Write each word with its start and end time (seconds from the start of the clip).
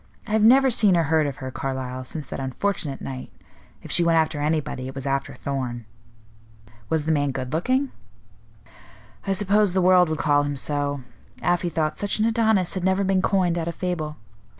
I 0.25 0.31
have 0.31 0.41
never 0.41 0.71
seen 0.71 0.97
or 0.97 1.03
heard 1.03 1.27
of 1.27 1.35
her, 1.35 1.51
Carlyle, 1.51 2.03
since 2.03 2.27
that 2.29 2.39
unfortunate 2.39 3.01
night. 3.03 3.31
If 3.83 3.91
she 3.91 4.03
went 4.03 4.17
after 4.17 4.41
anybody, 4.41 4.87
it 4.87 4.95
was 4.95 5.05
after 5.05 5.35
Thorn." 5.35 5.85
"Was 6.89 7.05
the 7.05 7.11
man 7.11 7.29
good 7.29 7.53
looking?" 7.53 7.91
"I 9.27 9.33
suppose 9.33 9.73
the 9.73 9.79
world 9.79 10.09
would 10.09 10.17
call 10.17 10.41
him 10.41 10.57
so. 10.57 11.01
Afy 11.43 11.69
thought 11.69 11.99
such 11.99 12.17
an 12.17 12.25
Adonis 12.25 12.73
had 12.73 12.83
never 12.83 13.03
been 13.03 13.21
coined, 13.21 13.59
out 13.59 13.67
of 13.67 13.75
fable. 13.75 14.17